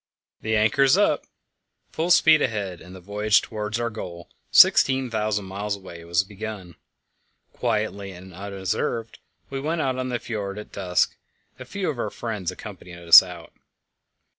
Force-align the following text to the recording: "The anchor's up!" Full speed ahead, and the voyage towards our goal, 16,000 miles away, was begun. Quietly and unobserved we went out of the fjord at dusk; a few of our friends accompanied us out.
"The 0.41 0.55
anchor's 0.55 0.97
up!" 0.97 1.27
Full 1.91 2.09
speed 2.09 2.41
ahead, 2.41 2.81
and 2.81 2.95
the 2.95 2.99
voyage 2.99 3.39
towards 3.39 3.79
our 3.79 3.91
goal, 3.91 4.31
16,000 4.49 5.45
miles 5.45 5.75
away, 5.75 6.03
was 6.05 6.23
begun. 6.23 6.73
Quietly 7.53 8.11
and 8.11 8.33
unobserved 8.33 9.19
we 9.51 9.59
went 9.61 9.79
out 9.81 9.99
of 9.99 10.09
the 10.09 10.17
fjord 10.17 10.57
at 10.57 10.71
dusk; 10.71 11.15
a 11.59 11.65
few 11.65 11.87
of 11.87 11.99
our 11.99 12.09
friends 12.09 12.49
accompanied 12.49 12.97
us 12.97 13.21
out. 13.21 13.53